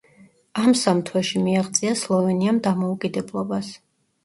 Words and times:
ამ 0.61 0.71
სამ 0.83 1.01
თვეში 1.09 1.43
მიაღწია 1.43 1.93
სლოვენიამ 2.01 2.65
დამოუკიდებლობას. 2.71 3.73